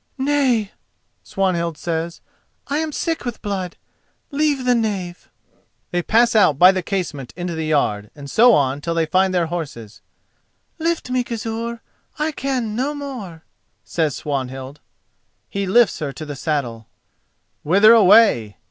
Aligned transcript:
"Nay," 0.17 0.71
Swanhild 1.21 1.77
says. 1.77 2.21
"I 2.65 2.79
am 2.79 2.91
sick 2.91 3.23
with 3.23 3.43
blood. 3.43 3.77
Leave 4.31 4.65
the 4.65 4.73
knave." 4.73 5.29
They 5.91 6.01
pass 6.01 6.35
out 6.35 6.57
by 6.57 6.71
the 6.71 6.81
casement 6.81 7.33
into 7.35 7.53
the 7.53 7.67
yard 7.67 8.09
and 8.15 8.25
so 8.27 8.51
on 8.55 8.81
till 8.81 8.95
they 8.95 9.05
find 9.05 9.31
their 9.31 9.45
horses. 9.45 10.01
"Lift 10.79 11.11
me, 11.11 11.23
Gizur; 11.23 11.81
I 12.17 12.31
can 12.31 12.75
no 12.75 12.95
more," 12.95 13.43
says 13.83 14.15
Swanhild. 14.15 14.79
He 15.51 15.67
lifts 15.67 15.99
her 15.99 16.11
to 16.13 16.25
the 16.25 16.35
saddle. 16.35 16.87
"Whither 17.61 17.93
away?" 17.93 18.57